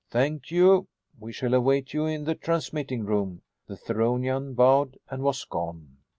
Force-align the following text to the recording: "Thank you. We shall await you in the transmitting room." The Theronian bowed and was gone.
"Thank 0.09 0.49
you. 0.49 0.87
We 1.19 1.31
shall 1.31 1.53
await 1.53 1.93
you 1.93 2.07
in 2.07 2.23
the 2.23 2.33
transmitting 2.33 3.05
room." 3.05 3.43
The 3.67 3.77
Theronian 3.77 4.55
bowed 4.55 4.97
and 5.11 5.21
was 5.21 5.45
gone. 5.45 5.97